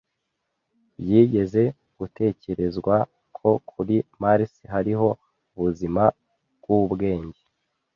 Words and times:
Byigeze 1.01 1.63
gutekerezwa 1.99 2.95
ko 3.37 3.49
kuri 3.69 3.95
Mars 4.21 4.53
hariho 4.73 5.07
ubuzima 5.57 6.03
bwubwenge. 6.57 7.41